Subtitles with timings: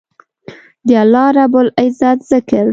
[0.87, 2.65] د الله رب العزت ذکر